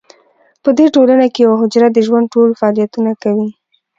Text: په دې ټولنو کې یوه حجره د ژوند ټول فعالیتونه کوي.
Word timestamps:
په 0.63 0.69
دې 0.77 0.85
ټولنو 0.95 1.27
کې 1.33 1.39
یوه 1.45 1.59
حجره 1.61 1.87
د 1.93 1.97
ژوند 2.07 2.25
ټول 2.33 2.49
فعالیتونه 2.59 3.11
کوي. 3.23 3.49